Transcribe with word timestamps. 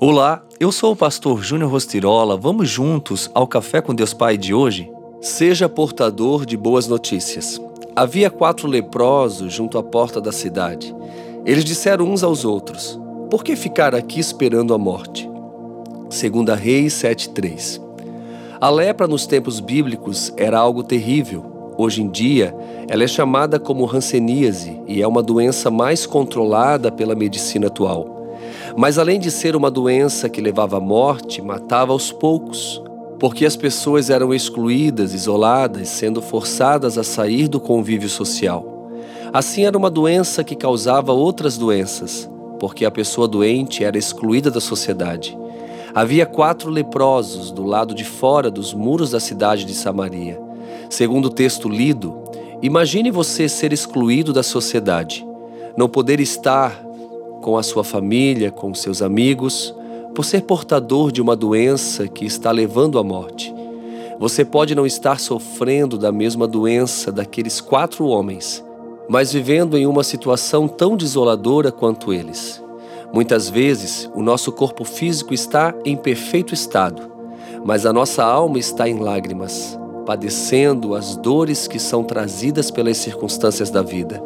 Olá, 0.00 0.44
eu 0.60 0.70
sou 0.70 0.92
o 0.92 0.96
pastor 0.96 1.42
Júnior 1.42 1.72
Rostirola. 1.72 2.36
Vamos 2.36 2.70
juntos 2.70 3.28
ao 3.34 3.48
Café 3.48 3.80
com 3.80 3.92
Deus 3.92 4.14
Pai 4.14 4.38
de 4.38 4.54
hoje? 4.54 4.88
Seja 5.20 5.68
portador 5.68 6.46
de 6.46 6.56
boas 6.56 6.86
notícias. 6.86 7.60
Havia 7.96 8.30
quatro 8.30 8.68
leprosos 8.68 9.52
junto 9.52 9.76
à 9.76 9.82
porta 9.82 10.20
da 10.20 10.30
cidade. 10.30 10.94
Eles 11.44 11.64
disseram 11.64 12.04
uns 12.04 12.22
aos 12.22 12.44
outros: 12.44 12.96
Por 13.28 13.42
que 13.42 13.56
ficar 13.56 13.92
aqui 13.92 14.20
esperando 14.20 14.72
a 14.72 14.78
morte? 14.78 15.28
Segunda 16.08 16.54
Reis 16.54 16.92
7:3. 16.92 17.80
A 18.60 18.70
lepra 18.70 19.08
nos 19.08 19.26
tempos 19.26 19.58
bíblicos 19.58 20.32
era 20.36 20.60
algo 20.60 20.84
terrível. 20.84 21.74
Hoje 21.76 22.02
em 22.02 22.08
dia, 22.08 22.54
ela 22.88 23.02
é 23.02 23.08
chamada 23.08 23.58
como 23.58 23.84
hanseníase 23.84 24.80
e 24.86 25.02
é 25.02 25.08
uma 25.08 25.24
doença 25.24 25.72
mais 25.72 26.06
controlada 26.06 26.92
pela 26.92 27.16
medicina 27.16 27.66
atual. 27.66 28.17
Mas 28.78 28.96
além 28.96 29.18
de 29.18 29.28
ser 29.28 29.56
uma 29.56 29.72
doença 29.72 30.28
que 30.28 30.40
levava 30.40 30.76
à 30.76 30.80
morte, 30.80 31.42
matava 31.42 31.90
aos 31.90 32.12
poucos, 32.12 32.80
porque 33.18 33.44
as 33.44 33.56
pessoas 33.56 34.08
eram 34.08 34.32
excluídas, 34.32 35.12
isoladas, 35.14 35.88
sendo 35.88 36.22
forçadas 36.22 36.96
a 36.96 37.02
sair 37.02 37.48
do 37.48 37.58
convívio 37.58 38.08
social. 38.08 38.88
Assim 39.32 39.64
era 39.64 39.76
uma 39.76 39.90
doença 39.90 40.44
que 40.44 40.54
causava 40.54 41.12
outras 41.12 41.58
doenças, 41.58 42.30
porque 42.60 42.84
a 42.84 42.90
pessoa 42.92 43.26
doente 43.26 43.82
era 43.82 43.98
excluída 43.98 44.48
da 44.48 44.60
sociedade. 44.60 45.36
Havia 45.92 46.24
quatro 46.24 46.70
leprosos 46.70 47.50
do 47.50 47.64
lado 47.64 47.92
de 47.92 48.04
fora 48.04 48.48
dos 48.48 48.72
muros 48.72 49.10
da 49.10 49.18
cidade 49.18 49.64
de 49.64 49.74
Samaria. 49.74 50.40
Segundo 50.88 51.24
o 51.24 51.30
texto 51.34 51.68
lido, 51.68 52.22
imagine 52.62 53.10
você 53.10 53.48
ser 53.48 53.72
excluído 53.72 54.32
da 54.32 54.44
sociedade, 54.44 55.26
não 55.76 55.88
poder 55.88 56.20
estar 56.20 56.86
com 57.40 57.56
a 57.56 57.62
sua 57.62 57.84
família, 57.84 58.50
com 58.50 58.74
seus 58.74 59.02
amigos, 59.02 59.74
por 60.14 60.24
ser 60.24 60.42
portador 60.42 61.12
de 61.12 61.22
uma 61.22 61.36
doença 61.36 62.08
que 62.08 62.24
está 62.24 62.50
levando 62.50 62.98
à 62.98 63.04
morte. 63.04 63.54
Você 64.18 64.44
pode 64.44 64.74
não 64.74 64.84
estar 64.84 65.20
sofrendo 65.20 65.96
da 65.96 66.10
mesma 66.10 66.48
doença 66.48 67.12
daqueles 67.12 67.60
quatro 67.60 68.06
homens, 68.06 68.64
mas 69.08 69.32
vivendo 69.32 69.78
em 69.78 69.86
uma 69.86 70.02
situação 70.02 70.66
tão 70.66 70.96
desoladora 70.96 71.70
quanto 71.70 72.12
eles. 72.12 72.62
Muitas 73.12 73.48
vezes, 73.48 74.10
o 74.14 74.22
nosso 74.22 74.50
corpo 74.50 74.84
físico 74.84 75.32
está 75.32 75.72
em 75.84 75.96
perfeito 75.96 76.52
estado, 76.52 77.02
mas 77.64 77.86
a 77.86 77.92
nossa 77.92 78.24
alma 78.24 78.58
está 78.58 78.88
em 78.88 78.98
lágrimas, 78.98 79.77
padecendo 80.08 80.94
as 80.94 81.16
dores 81.16 81.68
que 81.68 81.78
são 81.78 82.02
trazidas 82.02 82.70
pelas 82.70 82.96
circunstâncias 82.96 83.68
da 83.68 83.82
vida. 83.82 84.24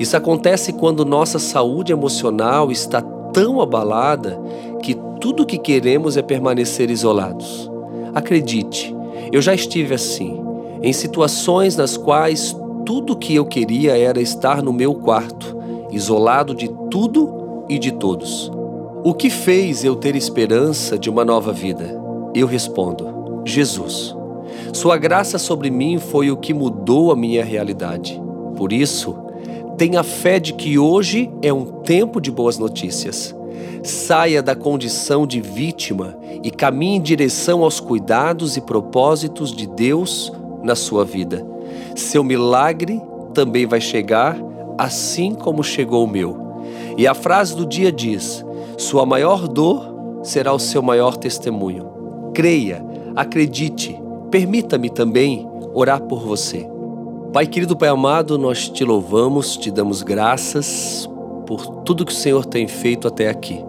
Isso 0.00 0.16
acontece 0.16 0.72
quando 0.72 1.04
nossa 1.04 1.38
saúde 1.38 1.92
emocional 1.92 2.72
está 2.72 3.02
tão 3.02 3.60
abalada 3.60 4.40
que 4.82 4.96
tudo 5.20 5.42
o 5.42 5.46
que 5.46 5.58
queremos 5.58 6.16
é 6.16 6.22
permanecer 6.22 6.88
isolados. 6.88 7.70
Acredite, 8.14 8.96
eu 9.30 9.42
já 9.42 9.52
estive 9.52 9.92
assim, 9.92 10.42
em 10.80 10.94
situações 10.94 11.76
nas 11.76 11.94
quais 11.94 12.56
tudo 12.86 13.12
o 13.12 13.16
que 13.16 13.34
eu 13.34 13.44
queria 13.44 13.98
era 13.98 14.22
estar 14.22 14.62
no 14.62 14.72
meu 14.72 14.94
quarto, 14.94 15.58
isolado 15.90 16.54
de 16.54 16.70
tudo 16.90 17.66
e 17.68 17.78
de 17.78 17.92
todos. 17.92 18.50
O 19.04 19.12
que 19.12 19.28
fez 19.28 19.84
eu 19.84 19.94
ter 19.94 20.16
esperança 20.16 20.98
de 20.98 21.10
uma 21.10 21.22
nova 21.22 21.52
vida? 21.52 22.00
Eu 22.34 22.46
respondo: 22.46 23.42
Jesus. 23.44 24.16
Sua 24.72 24.96
graça 24.96 25.38
sobre 25.38 25.70
mim 25.70 25.98
foi 25.98 26.30
o 26.30 26.36
que 26.36 26.54
mudou 26.54 27.10
a 27.10 27.16
minha 27.16 27.44
realidade. 27.44 28.20
Por 28.56 28.72
isso, 28.72 29.28
Tenha 29.78 30.02
fé 30.02 30.40
de 30.40 30.54
que 30.54 30.76
hoje 30.76 31.30
é 31.40 31.52
um 31.52 31.64
tempo 31.64 32.20
de 32.20 32.32
boas 32.32 32.58
notícias. 32.58 33.32
Saia 33.84 34.42
da 34.42 34.56
condição 34.56 35.24
de 35.24 35.40
vítima 35.40 36.18
e 36.42 36.50
caminhe 36.50 36.96
em 36.96 37.00
direção 37.00 37.62
aos 37.62 37.78
cuidados 37.78 38.56
e 38.56 38.60
propósitos 38.60 39.52
de 39.52 39.68
Deus 39.68 40.32
na 40.64 40.74
sua 40.74 41.04
vida. 41.04 41.46
Seu 41.94 42.24
milagre 42.24 43.00
também 43.32 43.66
vai 43.66 43.80
chegar, 43.80 44.36
assim 44.76 45.32
como 45.32 45.62
chegou 45.62 46.04
o 46.04 46.10
meu. 46.10 46.36
E 46.96 47.06
a 47.06 47.14
frase 47.14 47.54
do 47.54 47.64
dia 47.64 47.92
diz: 47.92 48.44
Sua 48.76 49.06
maior 49.06 49.46
dor 49.46 50.20
será 50.24 50.52
o 50.52 50.58
seu 50.58 50.82
maior 50.82 51.16
testemunho. 51.16 51.86
Creia, 52.34 52.84
acredite, 53.14 53.96
permita-me 54.30 54.90
também 54.90 55.48
orar 55.74 56.02
por 56.02 56.20
você. 56.20 56.68
Pai 57.32 57.46
querido, 57.46 57.76
Pai 57.76 57.88
amado, 57.88 58.38
nós 58.38 58.68
te 58.68 58.84
louvamos, 58.84 59.56
te 59.56 59.70
damos 59.70 60.02
graças 60.02 61.08
por 61.46 61.66
tudo 61.82 62.04
que 62.04 62.12
o 62.12 62.14
Senhor 62.14 62.44
tem 62.44 62.66
feito 62.66 63.06
até 63.06 63.28
aqui. 63.28 63.64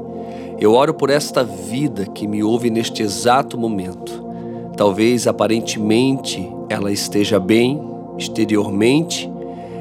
Eu 0.59 0.73
oro 0.73 0.93
por 0.93 1.09
esta 1.09 1.43
vida 1.43 2.05
que 2.05 2.27
me 2.27 2.43
ouve 2.43 2.69
neste 2.69 3.01
exato 3.01 3.57
momento. 3.57 4.25
Talvez 4.75 5.27
aparentemente 5.27 6.51
ela 6.69 6.91
esteja 6.91 7.39
bem, 7.39 7.81
exteriormente 8.17 9.29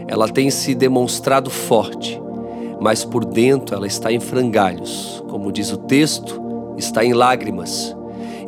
ela 0.08 0.28
tem 0.28 0.50
se 0.50 0.74
demonstrado 0.74 1.50
forte, 1.50 2.20
mas 2.80 3.04
por 3.04 3.24
dentro 3.24 3.76
ela 3.76 3.86
está 3.86 4.10
em 4.10 4.18
frangalhos, 4.18 5.22
como 5.28 5.52
diz 5.52 5.70
o 5.70 5.76
texto, 5.76 6.40
está 6.78 7.04
em 7.04 7.12
lágrimas. 7.12 7.94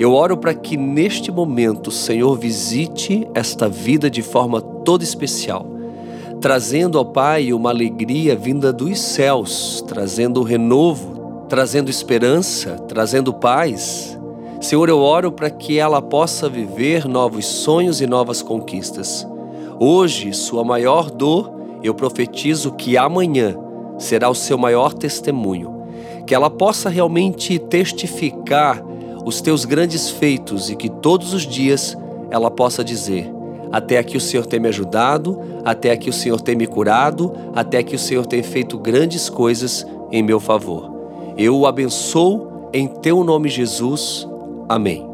Eu 0.00 0.14
oro 0.14 0.34
para 0.34 0.54
que 0.54 0.78
neste 0.78 1.30
momento 1.30 1.88
o 1.88 1.92
Senhor 1.92 2.34
visite 2.34 3.28
esta 3.34 3.68
vida 3.68 4.08
de 4.08 4.22
forma 4.22 4.58
toda 4.58 5.04
especial, 5.04 5.66
trazendo 6.40 6.96
ao 6.96 7.04
Pai 7.04 7.52
uma 7.52 7.68
alegria 7.68 8.34
vinda 8.34 8.72
dos 8.72 8.98
céus, 8.98 9.84
trazendo 9.86 10.42
renovo, 10.42 11.44
trazendo 11.50 11.90
esperança, 11.90 12.76
trazendo 12.88 13.34
paz. 13.34 14.18
Senhor, 14.58 14.88
eu 14.88 15.00
oro 15.00 15.30
para 15.30 15.50
que 15.50 15.78
ela 15.78 16.00
possa 16.00 16.48
viver 16.48 17.06
novos 17.06 17.44
sonhos 17.44 18.00
e 18.00 18.06
novas 18.06 18.40
conquistas. 18.40 19.28
Hoje, 19.78 20.32
sua 20.32 20.64
maior 20.64 21.10
dor, 21.10 21.52
eu 21.82 21.92
profetizo 21.94 22.72
que 22.72 22.96
amanhã 22.96 23.54
será 23.98 24.30
o 24.30 24.34
seu 24.34 24.56
maior 24.56 24.94
testemunho, 24.94 25.84
que 26.26 26.34
ela 26.34 26.48
possa 26.48 26.88
realmente 26.88 27.58
testificar 27.58 28.88
os 29.24 29.40
teus 29.40 29.64
grandes 29.64 30.10
feitos 30.10 30.70
e 30.70 30.76
que 30.76 30.88
todos 30.88 31.34
os 31.34 31.46
dias 31.46 31.96
ela 32.30 32.50
possa 32.50 32.84
dizer: 32.84 33.30
Até 33.70 33.98
aqui 33.98 34.16
o 34.16 34.20
Senhor 34.20 34.46
tem 34.46 34.60
me 34.60 34.68
ajudado, 34.68 35.38
até 35.64 35.90
aqui 35.90 36.08
o 36.08 36.12
Senhor 36.12 36.40
tem 36.40 36.56
me 36.56 36.66
curado, 36.66 37.32
até 37.54 37.78
aqui 37.78 37.94
o 37.94 37.98
Senhor 37.98 38.26
tem 38.26 38.42
feito 38.42 38.78
grandes 38.78 39.28
coisas 39.28 39.86
em 40.10 40.22
meu 40.22 40.40
favor. 40.40 40.90
Eu 41.36 41.56
o 41.58 41.66
abençoo 41.66 42.68
em 42.72 42.86
teu 42.86 43.24
nome, 43.24 43.48
Jesus. 43.48 44.26
Amém. 44.68 45.06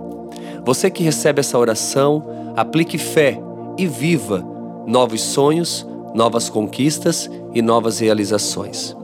Você 0.64 0.90
que 0.90 1.02
recebe 1.02 1.40
essa 1.40 1.58
oração, 1.58 2.22
aplique 2.56 2.98
fé 2.98 3.40
e 3.78 3.86
viva 3.86 4.44
novos 4.86 5.20
sonhos, 5.20 5.86
novas 6.14 6.48
conquistas 6.48 7.30
e 7.54 7.62
novas 7.62 7.98
realizações. 7.98 8.96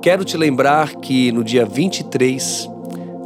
Quero 0.00 0.24
te 0.24 0.36
lembrar 0.36 0.94
que 0.96 1.32
no 1.32 1.42
dia 1.42 1.64
23 1.64 2.70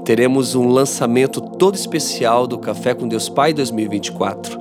teremos 0.08 0.54
um 0.54 0.68
lançamento 0.68 1.38
todo 1.38 1.74
especial 1.74 2.46
do 2.46 2.56
Café 2.56 2.94
com 2.94 3.06
Deus 3.06 3.28
Pai 3.28 3.52
2024. 3.52 4.58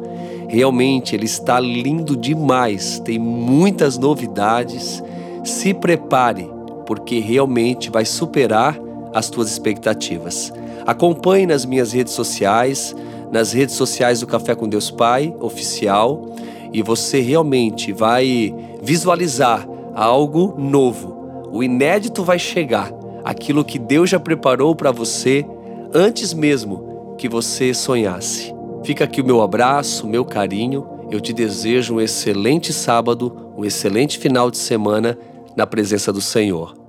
Realmente 0.49 1.15
ele 1.15 1.23
está 1.23 1.57
lindo 1.57 2.17
demais, 2.17 2.99
tem 2.99 3.17
muitas 3.17 3.97
novidades. 3.97 5.01
Se 5.45 5.73
prepare, 5.73 6.49
porque 6.85 7.19
realmente 7.19 7.89
vai 7.89 8.03
superar 8.03 8.77
as 9.13 9.29
tuas 9.29 9.49
expectativas. 9.49 10.51
Acompanhe 10.85 11.45
nas 11.45 11.65
minhas 11.65 11.93
redes 11.93 12.11
sociais, 12.11 12.93
nas 13.31 13.53
redes 13.53 13.75
sociais 13.75 14.19
do 14.19 14.27
Café 14.27 14.53
com 14.53 14.67
Deus 14.67 14.91
Pai 14.91 15.33
oficial, 15.39 16.25
e 16.73 16.81
você 16.81 17.21
realmente 17.21 17.93
vai 17.93 18.53
visualizar 18.83 19.65
algo 19.95 20.55
novo. 20.57 21.47
O 21.53 21.63
inédito 21.63 22.21
vai 22.21 22.37
chegar 22.37 22.96
aquilo 23.27 23.65
que 23.65 23.77
Deus 23.77 24.09
já 24.09 24.17
preparou 24.17 24.73
para 24.73 24.89
você 24.89 25.45
antes 25.93 26.33
mesmo 26.33 27.15
que 27.17 27.27
você 27.27 27.73
sonhasse. 27.73 28.55
Fica 28.85 29.03
aqui 29.03 29.19
o 29.19 29.25
meu 29.25 29.41
abraço, 29.41 30.07
meu 30.07 30.23
carinho. 30.23 30.87
Eu 31.11 31.19
te 31.19 31.33
desejo 31.33 31.95
um 31.95 32.01
excelente 32.01 32.71
sábado, 32.71 33.51
um 33.57 33.65
excelente 33.65 34.17
final 34.17 34.49
de 34.49 34.57
semana 34.57 35.17
na 35.57 35.67
presença 35.67 36.13
do 36.13 36.21
Senhor. 36.21 36.86